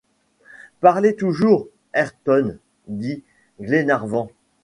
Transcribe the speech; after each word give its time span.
Parlez 0.79 1.15
toujours, 1.15 1.67
Ayrton, 1.93 2.57
dit 2.87 3.21
Glenarvan. 3.61 4.31